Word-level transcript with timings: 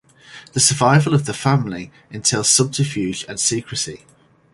The 0.53 0.59
survival 0.59 1.13
of 1.13 1.25
the 1.27 1.33
family 1.35 1.91
entails 2.09 2.49
subterfuge 2.49 3.23
and 3.29 3.39
secrecy. 3.39 4.03